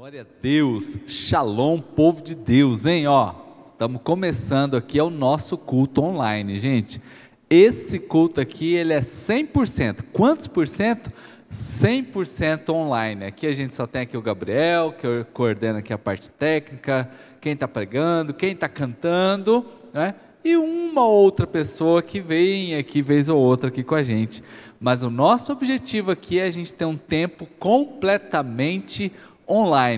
[0.00, 3.06] Glória a Deus, Shalom, povo de Deus, hein?
[3.06, 3.34] Ó,
[3.70, 7.02] estamos começando aqui é o nosso culto online, gente.
[7.50, 10.04] Esse culto aqui, ele é 100%.
[10.10, 11.12] Quantos por cento?
[11.52, 13.26] 100% online.
[13.26, 17.52] Aqui a gente só tem aqui o Gabriel, que coordena aqui a parte técnica, quem
[17.52, 20.14] está pregando, quem está cantando, né?
[20.42, 24.42] E uma outra pessoa que vem aqui vez ou outra aqui com a gente.
[24.80, 29.20] Mas o nosso objetivo aqui é a gente ter um tempo completamente online,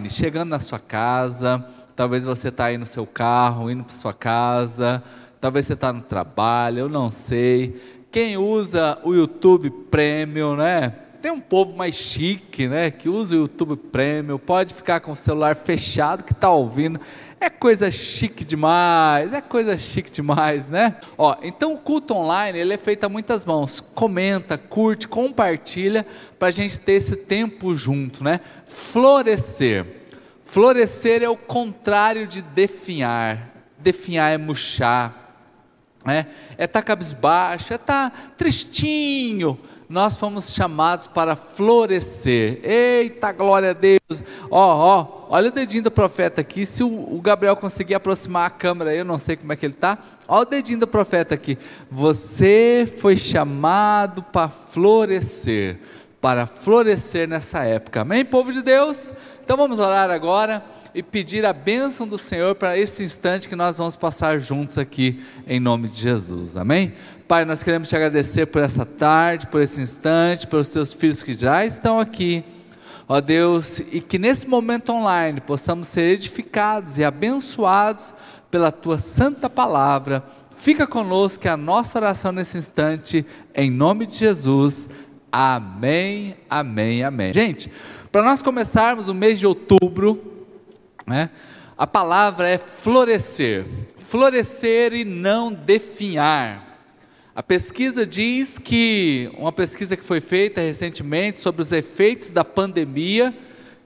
[0.08, 1.62] chegando na sua casa,
[1.94, 5.02] talvez você está aí no seu carro, indo para sua casa,
[5.42, 7.78] talvez você está no trabalho, eu não sei.
[8.10, 10.94] Quem usa o YouTube Premium, né?
[11.22, 12.90] Tem um povo mais chique, né?
[12.90, 17.00] Que usa o YouTube Premium, pode ficar com o celular fechado que está ouvindo.
[17.38, 20.96] É coisa chique demais, é coisa chique demais, né?
[21.16, 23.80] Ó, então o culto online ele é feito a muitas mãos.
[23.80, 26.04] Comenta, curte, compartilha
[26.40, 28.40] para a gente ter esse tempo junto, né?
[28.66, 29.86] Florescer.
[30.44, 33.48] Florescer é o contrário de definhar.
[33.78, 35.36] Definhar é murchar,
[36.04, 36.26] né?
[36.58, 39.58] é estar tá cabisbaixo, é estar tá tristinho,
[39.92, 42.60] nós fomos chamados para florescer.
[42.64, 44.22] Eita, glória a Deus!
[44.50, 46.64] Ó, ó, olha o dedinho do profeta aqui.
[46.64, 49.98] Se o, Gabriel conseguir aproximar a câmera, eu não sei como é que ele está.
[50.26, 51.58] Olha o dedinho do profeta aqui.
[51.90, 55.78] Você foi chamado para florescer,
[56.22, 58.00] para florescer nessa época.
[58.00, 59.12] Amém, povo de Deus?
[59.44, 63.78] Então vamos orar agora e pedir a bênção do Senhor para esse instante que nós
[63.78, 66.56] vamos passar juntos aqui, em nome de Jesus.
[66.56, 66.94] Amém?
[67.28, 71.34] Pai, nós queremos te agradecer por essa tarde, por esse instante, pelos teus filhos que
[71.34, 72.44] já estão aqui.
[73.08, 78.14] Ó Deus, e que nesse momento online possamos ser edificados e abençoados
[78.50, 80.22] pela tua santa palavra.
[80.56, 84.88] Fica conosco, que é a nossa oração nesse instante, em nome de Jesus.
[85.30, 87.32] Amém, amém, amém.
[87.32, 87.72] Gente,
[88.10, 90.46] para nós começarmos o mês de outubro,
[91.06, 91.30] né,
[91.76, 93.64] a palavra é florescer.
[93.98, 96.71] Florescer e não definhar.
[97.34, 103.34] A pesquisa diz que, uma pesquisa que foi feita recentemente sobre os efeitos da pandemia,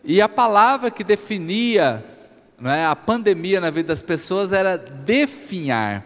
[0.03, 2.05] e a palavra que definia
[2.61, 6.05] não é, a pandemia na vida das pessoas era definhar.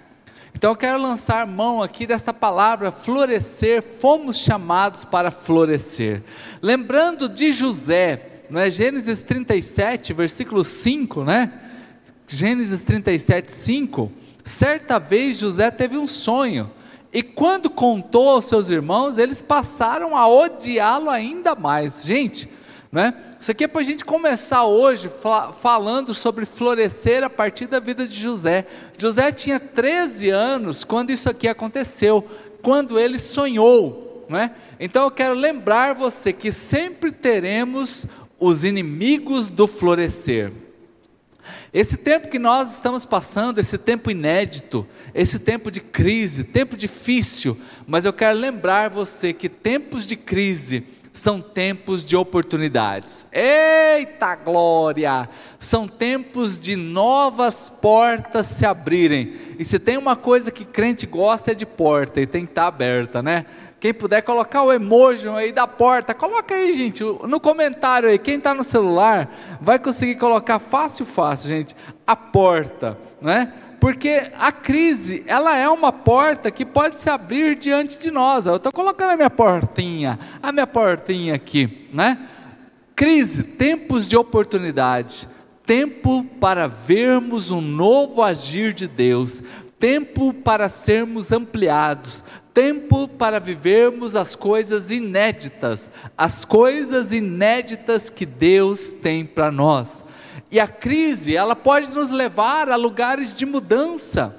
[0.53, 6.23] Então eu quero lançar mão aqui desta palavra florescer, fomos chamados para florescer.
[6.61, 8.71] Lembrando de José, é?
[8.71, 11.53] Gênesis 37, versículo 5, né?
[12.27, 14.13] Gênesis 37, 5.
[14.45, 16.71] Certa vez José teve um sonho
[17.13, 22.05] e quando contou aos seus irmãos, eles passaram a odiá-lo ainda mais.
[22.05, 22.49] Gente,
[22.93, 23.15] né?
[23.41, 25.11] Isso aqui é para a gente começar hoje
[25.61, 28.67] falando sobre florescer a partir da vida de José.
[28.99, 32.23] José tinha 13 anos quando isso aqui aconteceu,
[32.61, 34.27] quando ele sonhou.
[34.29, 34.53] Né?
[34.79, 38.07] Então eu quero lembrar você que sempre teremos
[38.39, 40.53] os inimigos do florescer.
[41.73, 47.57] Esse tempo que nós estamos passando, esse tempo inédito, esse tempo de crise, tempo difícil,
[47.87, 53.27] mas eu quero lembrar você que tempos de crise são tempos de oportunidades.
[53.33, 55.29] Eita glória!
[55.59, 59.35] São tempos de novas portas se abrirem.
[59.59, 62.67] E se tem uma coisa que crente gosta é de porta e tem que estar
[62.67, 63.45] aberta, né?
[63.81, 68.19] Quem puder colocar o emoji aí da porta, coloca aí, gente, no comentário aí.
[68.19, 71.75] Quem está no celular vai conseguir colocar fácil, fácil, gente,
[72.07, 73.55] a porta, né?
[73.81, 78.45] Porque a crise, ela é uma porta que pode se abrir diante de nós.
[78.45, 82.19] Eu estou colocando a minha portinha, a minha portinha aqui, né?
[82.95, 85.27] Crise, tempos de oportunidade,
[85.65, 89.43] tempo para vermos um novo agir de Deus,
[89.79, 98.93] tempo para sermos ampliados, tempo para vivermos as coisas inéditas, as coisas inéditas que Deus
[98.93, 100.05] tem para nós.
[100.51, 104.37] E a crise, ela pode nos levar a lugares de mudança.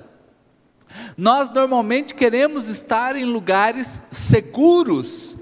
[1.16, 5.38] Nós normalmente queremos estar em lugares seguros.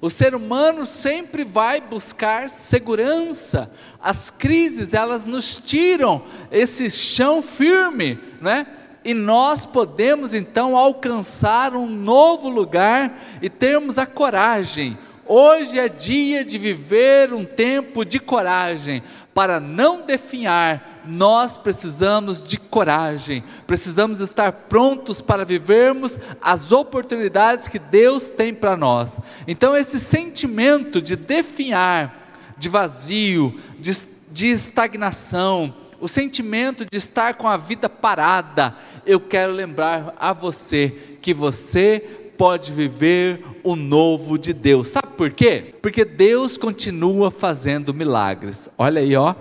[0.00, 3.72] O ser humano sempre vai buscar segurança.
[4.00, 6.22] As crises, elas nos tiram
[6.52, 8.66] esse chão firme, né?
[9.04, 14.96] E nós podemos então alcançar um novo lugar e termos a coragem.
[15.26, 19.02] Hoje é dia de viver um tempo de coragem.
[19.34, 27.78] Para não definhar, nós precisamos de coragem, precisamos estar prontos para vivermos as oportunidades que
[27.78, 29.18] Deus tem para nós.
[29.46, 33.92] Então, esse sentimento de definhar, de vazio, de,
[34.30, 35.74] de estagnação,
[36.04, 41.98] o sentimento de estar com a vida parada, eu quero lembrar a você que você
[42.36, 44.88] pode viver o novo de Deus.
[44.88, 45.74] Sabe por quê?
[45.80, 48.68] Porque Deus continua fazendo milagres.
[48.76, 49.34] Olha aí, ó.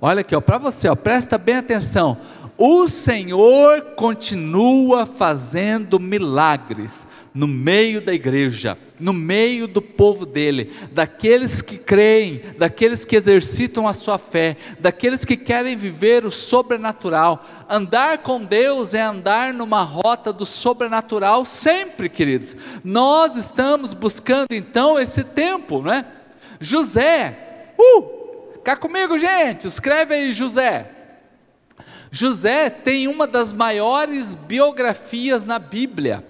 [0.00, 2.18] Olha aqui, ó, para você, ó, presta bem atenção.
[2.58, 11.62] O Senhor continua fazendo milagres no meio da igreja, no meio do povo dele, daqueles
[11.62, 17.44] que creem, daqueles que exercitam a sua fé, daqueles que querem viver o sobrenatural.
[17.68, 22.56] Andar com Deus é andar numa rota do sobrenatural sempre, queridos.
[22.82, 26.04] Nós estamos buscando então esse tempo, né?
[26.60, 30.90] José, uh, cá comigo, gente, escreve aí, José.
[32.10, 36.24] José tem uma das maiores biografias na Bíblia.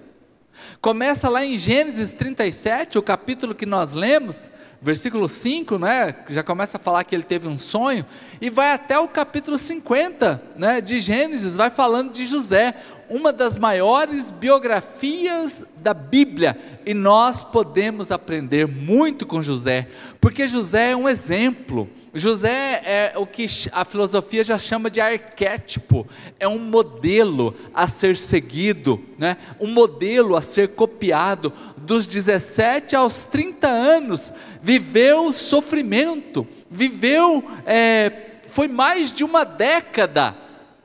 [0.81, 4.49] Começa lá em Gênesis 37, o capítulo que nós lemos,
[4.81, 8.03] versículo 5, né, já começa a falar que ele teve um sonho,
[8.41, 12.73] e vai até o capítulo 50 né, de Gênesis, vai falando de José,
[13.07, 19.87] uma das maiores biografias da Bíblia, e nós podemos aprender muito com José,
[20.19, 21.87] porque José é um exemplo.
[22.13, 26.05] José é o que a filosofia já chama de arquétipo,
[26.39, 29.37] é um modelo a ser seguido, né?
[29.59, 31.53] um modelo a ser copiado.
[31.77, 38.11] Dos 17 aos 30 anos, viveu sofrimento, viveu, é,
[38.47, 40.35] foi mais de uma década,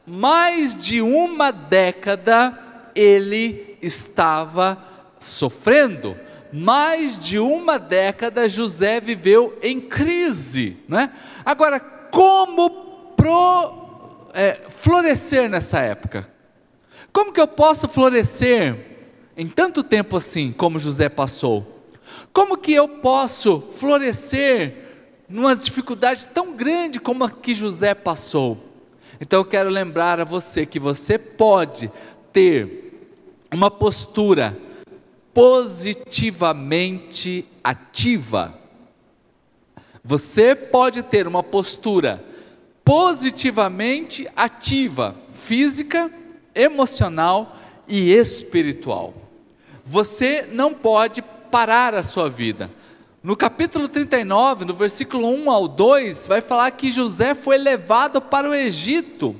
[0.06, 2.56] mais de uma década
[2.94, 4.78] ele estava
[5.18, 6.16] sofrendo
[6.52, 11.12] mais de uma década José viveu em crise, né?
[11.44, 12.70] Agora, como
[13.16, 16.28] pro, é, florescer nessa época?
[17.12, 18.76] Como que eu posso florescer
[19.36, 21.84] em tanto tempo assim como José passou?
[22.32, 24.74] Como que eu posso florescer
[25.28, 28.62] numa dificuldade tão grande como a que José passou?
[29.20, 31.90] Então eu quero lembrar a você que você pode
[32.32, 32.86] ter
[33.50, 34.56] uma postura
[35.36, 38.58] positivamente ativa.
[40.02, 42.24] Você pode ter uma postura
[42.82, 46.10] positivamente ativa, física,
[46.54, 47.54] emocional
[47.86, 49.12] e espiritual.
[49.84, 52.70] Você não pode parar a sua vida.
[53.22, 58.48] No capítulo 39, no versículo 1 ao 2, vai falar que José foi levado para
[58.48, 59.38] o Egito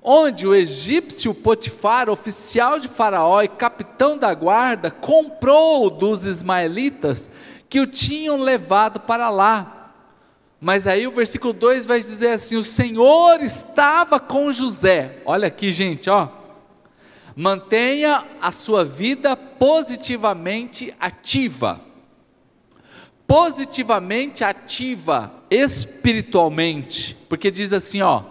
[0.00, 7.28] onde o egípcio Potifar, oficial de Faraó e capitão da guarda, comprou dos ismaelitas
[7.68, 9.94] que o tinham levado para lá.
[10.60, 15.20] Mas aí o versículo 2 vai dizer assim: O Senhor estava com José.
[15.24, 16.28] Olha aqui, gente, ó.
[17.34, 21.80] Mantenha a sua vida positivamente ativa.
[23.26, 28.22] Positivamente ativa espiritualmente, porque diz assim, ó: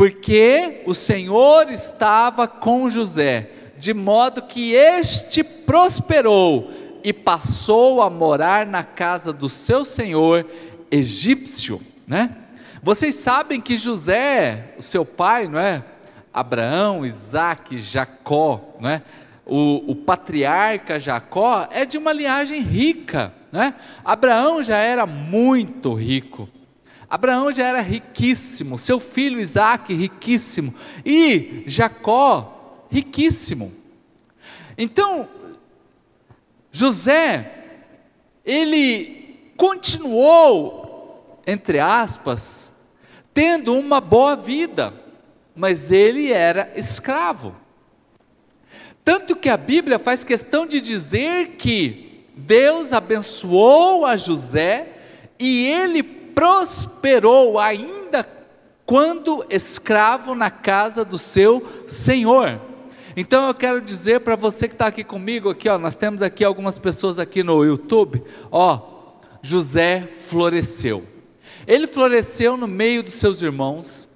[0.00, 6.72] porque o Senhor estava com José, de modo que este prosperou
[7.04, 10.46] e passou a morar na casa do seu senhor
[10.90, 12.34] egípcio, né?
[12.82, 15.84] Vocês sabem que José, o seu pai, não é?
[16.32, 19.02] Abraão, Isaac, Jacó, não é?
[19.44, 23.74] O, o patriarca Jacó é de uma linhagem rica, né?
[24.02, 26.48] Abraão já era muito rico.
[27.10, 30.72] Abraão já era riquíssimo, seu filho Isaac riquíssimo,
[31.04, 33.72] e Jacó riquíssimo.
[34.78, 35.28] Então,
[36.70, 37.80] José,
[38.44, 42.72] ele continuou, entre aspas,
[43.34, 44.94] tendo uma boa vida,
[45.54, 47.56] mas ele era escravo.
[49.04, 54.92] Tanto que a Bíblia faz questão de dizer que Deus abençoou a José
[55.40, 58.26] e ele prosperou ainda
[58.86, 62.58] quando escravo na casa do seu senhor.
[63.14, 66.42] Então eu quero dizer para você que está aqui comigo, aqui ó, nós temos aqui
[66.42, 68.80] algumas pessoas aqui no YouTube, ó,
[69.42, 71.04] José floresceu.
[71.66, 74.08] Ele floresceu no meio dos seus irmãos.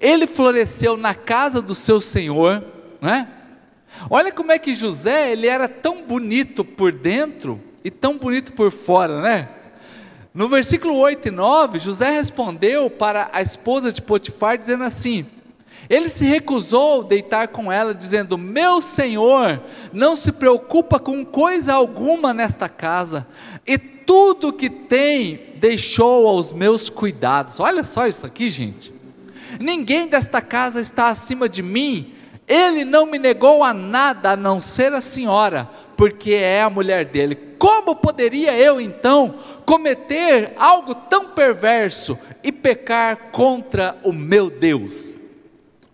[0.00, 2.64] Ele floresceu na casa do seu senhor,
[3.02, 3.28] né?
[4.08, 8.70] Olha como é que José, ele era tão bonito por dentro e tão bonito por
[8.70, 9.50] fora, né?
[10.36, 15.24] No versículo 8 e 9, José respondeu para a esposa de Potifar, dizendo assim:
[15.88, 19.62] Ele se recusou deitar com ela, dizendo: Meu senhor
[19.94, 23.26] não se preocupa com coisa alguma nesta casa,
[23.66, 27.58] e tudo que tem deixou aos meus cuidados.
[27.58, 28.92] Olha só isso aqui, gente.
[29.58, 32.12] Ninguém desta casa está acima de mim,
[32.46, 35.66] ele não me negou a nada a não ser a senhora,
[35.96, 37.45] porque é a mulher dele.
[37.58, 45.16] Como poderia eu então cometer algo tão perverso e pecar contra o meu Deus?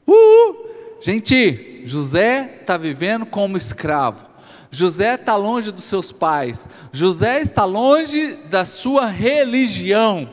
[0.06, 0.70] Uh!
[1.00, 4.26] Gente, José está vivendo como escravo.
[4.70, 6.66] José está longe dos seus pais.
[6.92, 10.28] José está longe da sua religião.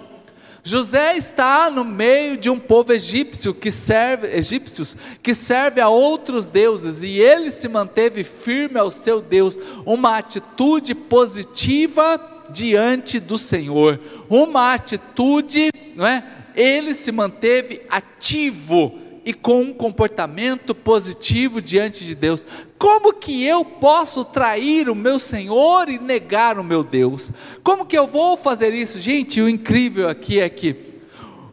[0.69, 6.47] José está no meio de um povo egípcio que serve egípcios que serve a outros
[6.47, 12.21] deuses e ele se manteve firme ao seu Deus, uma atitude positiva
[12.51, 13.99] diante do Senhor,
[14.29, 16.23] uma atitude, não é?
[16.55, 22.45] Ele se manteve ativo e com um comportamento positivo diante de Deus.
[22.77, 27.31] Como que eu posso trair o meu Senhor e negar o meu Deus?
[27.63, 28.99] Como que eu vou fazer isso?
[28.99, 30.75] Gente, o incrível aqui é que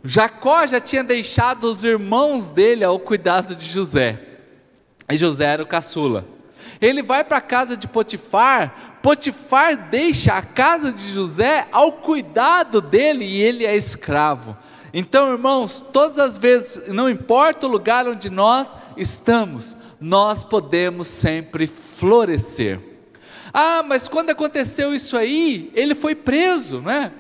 [0.05, 4.21] Jacó já tinha deixado os irmãos dele ao cuidado de José.
[5.09, 6.27] E José era o caçula.
[6.81, 12.81] Ele vai para a casa de Potifar, Potifar deixa a casa de José ao cuidado
[12.81, 14.57] dele e ele é escravo.
[14.93, 21.67] Então, irmãos, todas as vezes, não importa o lugar onde nós estamos, nós podemos sempre
[21.67, 22.81] florescer.
[23.53, 27.13] Ah, mas quando aconteceu isso aí, ele foi preso, não é?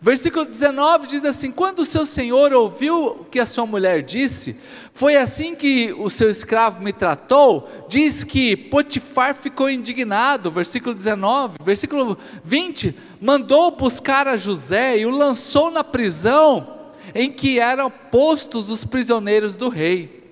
[0.00, 4.56] Versículo 19 diz assim: Quando o seu senhor ouviu o que a sua mulher disse,
[4.92, 7.68] foi assim que o seu escravo me tratou.
[7.88, 10.50] Diz que Potifar ficou indignado.
[10.50, 11.58] Versículo 19.
[11.64, 16.75] Versículo 20: Mandou buscar a José e o lançou na prisão
[17.16, 20.22] em que eram postos os prisioneiros do rei.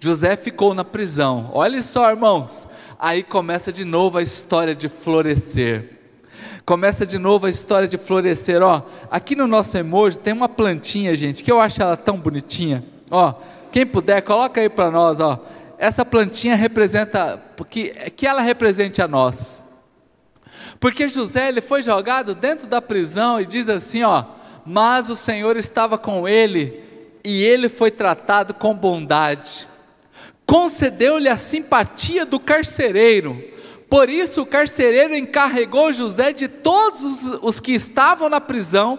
[0.00, 1.50] José ficou na prisão.
[1.52, 2.66] Olha só, irmãos.
[2.98, 5.98] Aí começa de novo a história de florescer.
[6.64, 8.62] Começa de novo a história de florescer.
[8.62, 12.82] Ó, aqui no nosso emoji tem uma plantinha, gente, que eu acho ela tão bonitinha.
[13.10, 13.34] Ó,
[13.70, 15.38] quem puder, coloca aí para nós, ó.
[15.76, 19.62] Essa plantinha representa que que ela represente a nós.
[20.78, 24.24] Porque José ele foi jogado dentro da prisão e diz assim, ó:
[24.70, 26.80] mas o Senhor estava com ele
[27.24, 29.66] e ele foi tratado com bondade.
[30.46, 33.42] Concedeu-lhe a simpatia do carcereiro.
[33.88, 38.96] Por isso o carcereiro encarregou José de todos os, que estavam na prisão,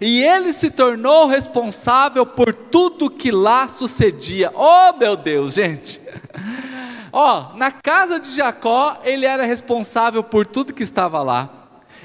[0.00, 4.50] e ele se tornou responsável por tudo que lá sucedia.
[4.56, 6.00] Oh, meu Deus, gente!
[7.12, 11.55] Ó, oh, na casa de Jacó, ele era responsável por tudo que estava lá.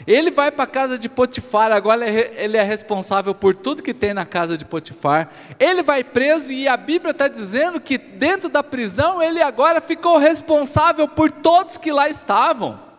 [0.05, 4.13] Ele vai para a casa de Potifar, agora ele é responsável por tudo que tem
[4.13, 5.29] na casa de Potifar.
[5.60, 10.17] Ele vai preso e a Bíblia está dizendo que dentro da prisão ele agora ficou
[10.17, 12.90] responsável por todos que lá estavam.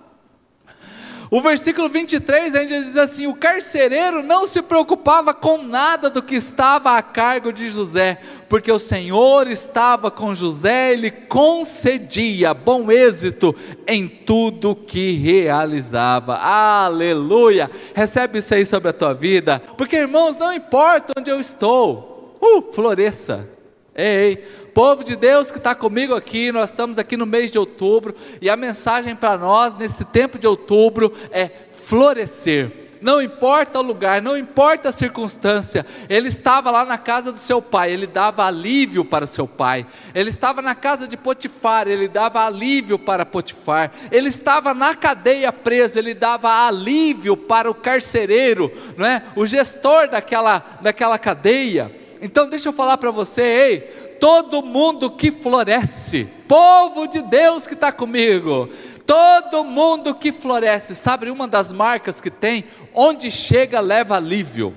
[1.33, 6.35] O versículo 23 ainda diz assim: O carcereiro não se preocupava com nada do que
[6.35, 8.19] estava a cargo de José,
[8.51, 13.57] porque o Senhor estava com José, ele concedia bom êxito
[13.89, 16.37] em tudo que realizava.
[16.37, 17.71] Aleluia!
[17.95, 22.73] Recebe isso aí sobre a tua vida, porque irmãos, não importa onde eu estou, uh,
[22.75, 23.49] floresça.
[23.95, 24.43] Ei,
[24.75, 28.49] povo de Deus que está comigo aqui, nós estamos aqui no mês de outubro e
[28.49, 32.83] a mensagem para nós nesse tempo de outubro é florescer.
[33.03, 37.61] Não importa o lugar, não importa a circunstância, ele estava lá na casa do seu
[37.61, 39.85] pai, ele dava alívio para o seu pai.
[40.15, 43.91] Ele estava na casa de Potifar, ele dava alívio para Potifar.
[44.13, 49.21] Ele estava na cadeia preso, ele dava alívio para o carcereiro, não é?
[49.35, 52.03] O gestor daquela, daquela cadeia.
[52.23, 57.75] Então deixa eu falar para você, ei, todo mundo que floresce, povo de Deus que
[57.75, 58.69] está comigo,
[59.05, 62.67] todo mundo que floresce, sabe uma das marcas que tem?
[62.95, 64.77] Onde chega leva alívio,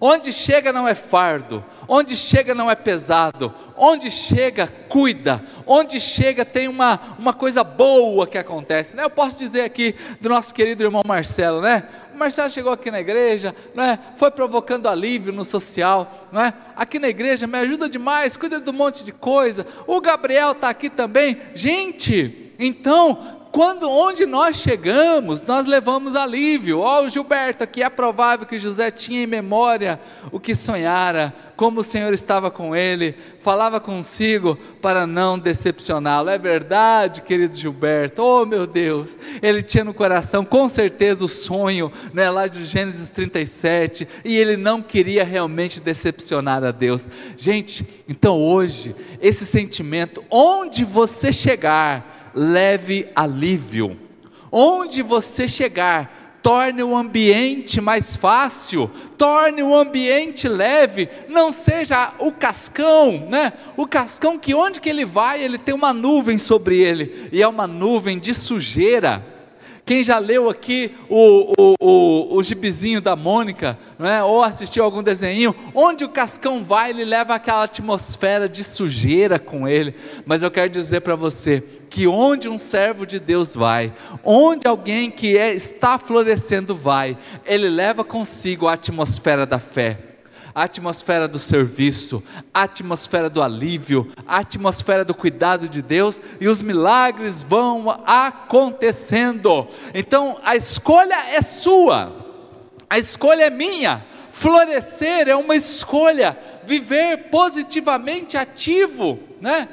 [0.00, 6.44] onde chega não é fardo, onde chega não é pesado, onde chega cuida, onde chega
[6.44, 9.04] tem uma, uma coisa boa que acontece, né?
[9.04, 11.84] Eu posso dizer aqui do nosso querido irmão Marcelo, né?
[12.16, 13.98] Marcelo chegou aqui na igreja, não é?
[14.16, 16.52] foi provocando alívio no social, não é?
[16.76, 19.66] aqui na igreja me ajuda demais, cuida de um monte de coisa.
[19.86, 21.40] O Gabriel está aqui também.
[21.54, 26.80] Gente, então quando onde nós chegamos, nós levamos alívio.
[26.80, 30.00] Ó, oh, Gilberto, aqui é provável que José tinha em memória
[30.32, 36.30] o que sonhara, como o Senhor estava com ele, falava consigo para não decepcioná-lo.
[36.30, 38.24] É verdade, querido Gilberto.
[38.24, 43.08] Oh, meu Deus, ele tinha no coração com certeza o sonho, né, lá de Gênesis
[43.08, 47.08] 37, e ele não queria realmente decepcionar a Deus.
[47.36, 53.96] Gente, então hoje, esse sentimento, onde você chegar, leve alívio.
[54.50, 62.30] Onde você chegar, torne o ambiente mais fácil, torne o ambiente leve, não seja o
[62.30, 63.52] cascão, né?
[63.76, 67.48] O cascão que onde que ele vai, ele tem uma nuvem sobre ele, e é
[67.48, 69.33] uma nuvem de sujeira
[69.86, 74.22] Quem já leu aqui o, o, o, o gibizinho da Mônica, é?
[74.22, 79.68] ou assistiu algum desenho, onde o Cascão vai, ele leva aquela atmosfera de sujeira com
[79.68, 79.94] ele.
[80.24, 83.92] Mas eu quero dizer para você que onde um servo de Deus vai,
[84.24, 90.13] onde alguém que é, está florescendo vai, ele leva consigo a atmosfera da fé
[90.54, 96.46] a atmosfera do serviço, a atmosfera do alívio, a atmosfera do cuidado de Deus e
[96.46, 99.66] os milagres vão acontecendo.
[99.92, 102.12] Então a escolha é sua,
[102.88, 104.04] a escolha é minha.
[104.30, 109.68] Florescer é uma escolha, viver positivamente ativo, né?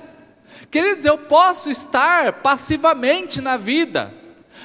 [0.69, 4.13] Queridos, eu posso estar passivamente na vida,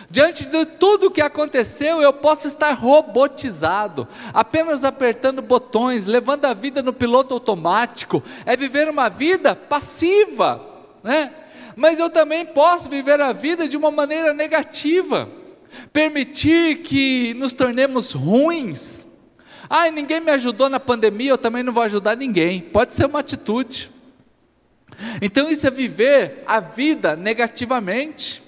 [0.09, 6.55] Diante de tudo o que aconteceu, eu posso estar robotizado, apenas apertando botões, levando a
[6.55, 10.65] vida no piloto automático, é viver uma vida passiva,
[11.03, 11.33] né?
[11.75, 15.29] Mas eu também posso viver a vida de uma maneira negativa,
[15.93, 19.07] permitir que nos tornemos ruins.
[19.69, 22.61] Ai, ninguém me ajudou na pandemia, eu também não vou ajudar ninguém.
[22.61, 23.91] Pode ser uma atitude.
[25.21, 28.46] Então, isso é viver a vida negativamente.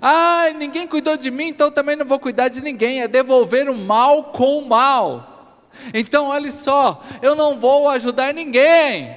[0.00, 3.02] Ah, ninguém cuidou de mim, então também não vou cuidar de ninguém.
[3.02, 5.68] É devolver o mal com o mal.
[5.92, 9.16] Então, olha só, eu não vou ajudar ninguém.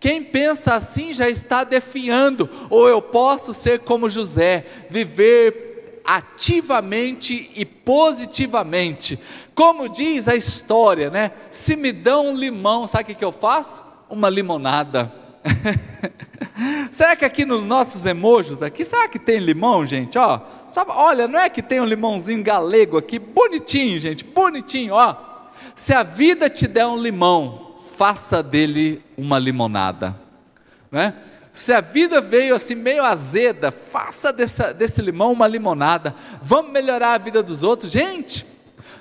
[0.00, 7.64] Quem pensa assim já está defiando, ou eu posso ser como José, viver ativamente e
[7.64, 9.18] positivamente.
[9.54, 11.30] Como diz a história, né?
[11.50, 13.82] Se me dão um limão, sabe o que eu faço?
[14.10, 15.23] Uma limonada.
[16.90, 20.18] será que aqui nos nossos emojis aqui, será que tem limão, gente?
[20.18, 20.40] Ó,
[20.88, 25.16] olha, não é que tem um limãozinho galego aqui, bonitinho, gente, bonitinho, ó.
[25.74, 30.18] Se a vida te der um limão, faça dele uma limonada,
[30.90, 31.14] né?
[31.52, 36.12] Se a vida veio assim meio azeda, faça dessa, desse limão uma limonada.
[36.42, 38.44] Vamos melhorar a vida dos outros, gente.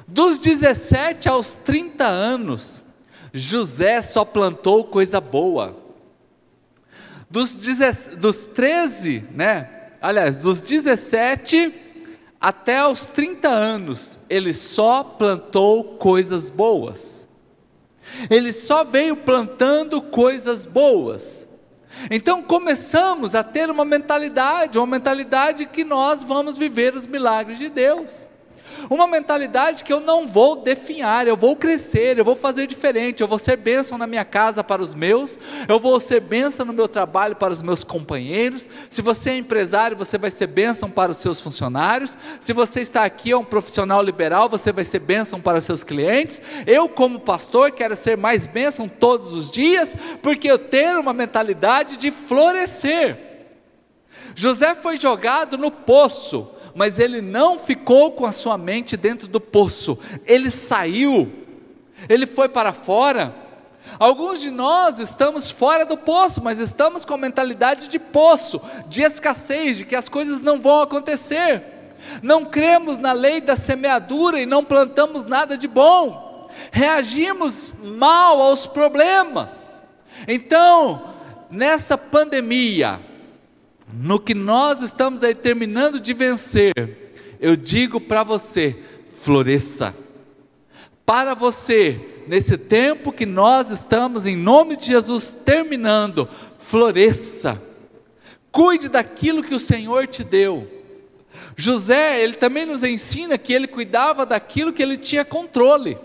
[0.08, 2.84] Dos 17 aos 30 anos,
[3.34, 5.83] José só plantou coisa boa.
[7.34, 7.56] Dos,
[8.18, 9.68] dos 13, né?
[10.00, 11.74] Aliás, dos 17
[12.40, 17.28] até os 30 anos, ele só plantou coisas boas.
[18.30, 21.48] Ele só veio plantando coisas boas.
[22.12, 27.68] Então começamos a ter uma mentalidade, uma mentalidade que nós vamos viver os milagres de
[27.68, 28.30] Deus.
[28.90, 33.28] Uma mentalidade que eu não vou definhar, eu vou crescer, eu vou fazer diferente, eu
[33.28, 36.88] vou ser bênção na minha casa para os meus, eu vou ser bênção no meu
[36.88, 38.68] trabalho para os meus companheiros.
[38.90, 42.18] Se você é empresário, você vai ser bênção para os seus funcionários.
[42.40, 45.84] Se você está aqui, é um profissional liberal, você vai ser bênção para os seus
[45.84, 46.42] clientes.
[46.66, 51.98] Eu, como pastor, quero ser mais bênção todos os dias, porque eu tenho uma mentalidade
[51.98, 53.18] de florescer.
[54.36, 59.40] José foi jogado no poço, mas ele não ficou com a sua mente dentro do
[59.40, 61.32] poço, ele saiu,
[62.10, 63.36] ele foi para fora.
[64.00, 69.78] Alguns de nós estamos fora do poço, mas estamos com mentalidade de poço, de escassez,
[69.78, 71.64] de que as coisas não vão acontecer.
[72.22, 76.50] Não cremos na lei da semeadura e não plantamos nada de bom.
[76.72, 79.82] Reagimos mal aos problemas.
[80.28, 81.14] Então,
[81.50, 83.00] nessa pandemia,
[83.96, 86.74] no que nós estamos aí terminando de vencer,
[87.40, 88.76] eu digo para você:
[89.20, 89.96] floresça.
[91.06, 96.28] Para você, nesse tempo que nós estamos, em nome de Jesus, terminando,
[96.58, 97.62] floresça.
[98.52, 100.68] Cuide daquilo que o Senhor te deu.
[101.56, 105.98] José, ele também nos ensina que ele cuidava daquilo que ele tinha controle.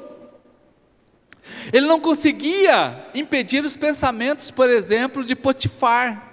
[1.73, 6.28] Ele não conseguia impedir os pensamentos, por exemplo, de Potifar.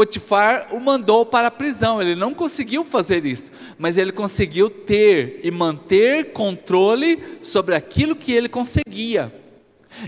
[0.00, 5.40] Potifar o mandou para a prisão, ele não conseguiu fazer isso, mas ele conseguiu ter
[5.44, 9.30] e manter controle sobre aquilo que ele conseguia.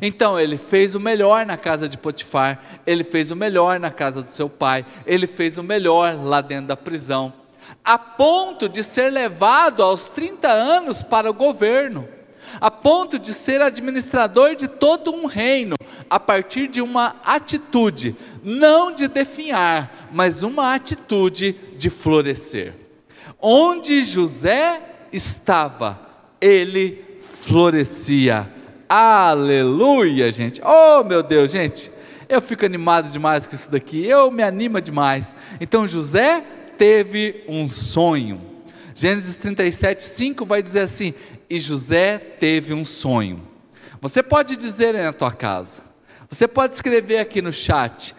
[0.01, 4.23] Então ele fez o melhor na casa de Potifar, ele fez o melhor na casa
[4.23, 7.31] do seu pai, ele fez o melhor lá dentro da prisão,
[7.85, 12.09] a ponto de ser levado aos 30 anos para o governo,
[12.61, 15.75] a ponto de ser administrador de todo um reino,
[16.09, 22.75] a partir de uma atitude não de definhar, mas uma atitude de florescer.
[23.41, 24.81] Onde José
[25.13, 25.99] estava,
[26.41, 28.51] ele florescia.
[28.89, 30.61] Aleluia, gente.
[30.65, 31.91] Oh, meu Deus, gente.
[32.29, 34.05] Eu fico animado demais com isso daqui.
[34.07, 35.35] Eu me anima demais.
[35.61, 36.43] Então José
[36.77, 38.41] teve um sonho.
[38.95, 41.15] Gênesis 37, 5 vai dizer assim:
[41.53, 43.43] E José teve um sonho.
[44.01, 45.83] Você pode dizer aí na tua casa.
[46.31, 48.17] Você pode escrever aqui no chat.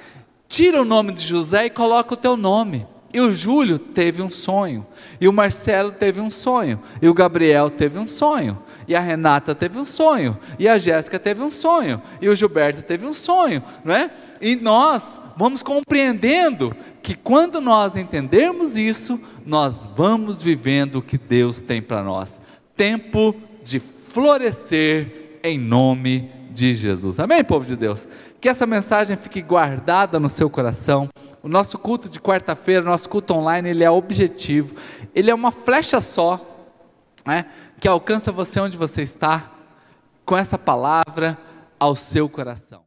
[0.47, 2.85] Tira o nome de José e coloca o teu nome.
[3.11, 4.85] E o Júlio teve um sonho,
[5.19, 9.53] e o Marcelo teve um sonho, e o Gabriel teve um sonho, e a Renata
[9.53, 13.63] teve um sonho, e a Jéssica teve um sonho, e o Gilberto teve um sonho,
[13.85, 14.11] não é?
[14.41, 21.61] E nós vamos compreendendo que quando nós entendermos isso, nós vamos vivendo o que Deus
[21.61, 22.41] tem para nós.
[22.75, 27.19] Tempo de florescer em nome de Jesus.
[27.19, 28.07] Amém, povo de Deus?
[28.39, 31.09] Que essa mensagem fique guardada no seu coração.
[31.41, 34.75] O nosso culto de quarta-feira, nosso culto online, ele é objetivo.
[35.13, 36.39] Ele é uma flecha só,
[37.25, 37.45] né,
[37.79, 39.51] que alcança você onde você está,
[40.25, 41.37] com essa palavra
[41.79, 42.82] ao seu coração.